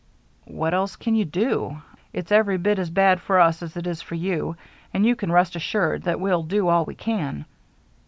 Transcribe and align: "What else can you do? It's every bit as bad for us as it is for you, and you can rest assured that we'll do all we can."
"What 0.47 0.73
else 0.73 0.95
can 0.95 1.13
you 1.13 1.25
do? 1.25 1.79
It's 2.11 2.31
every 2.31 2.57
bit 2.57 2.79
as 2.79 2.89
bad 2.89 3.21
for 3.21 3.39
us 3.39 3.61
as 3.61 3.77
it 3.77 3.85
is 3.85 4.01
for 4.01 4.15
you, 4.15 4.55
and 4.95 5.05
you 5.05 5.15
can 5.15 5.31
rest 5.31 5.55
assured 5.55 6.01
that 6.05 6.19
we'll 6.19 6.41
do 6.41 6.69
all 6.69 6.85
we 6.85 6.95
can." 6.95 7.45